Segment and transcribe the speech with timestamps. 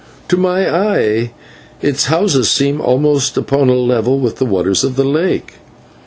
[0.29, 1.31] "To my eye
[1.79, 5.57] its houses seem almost upon a level with the waters of the lake."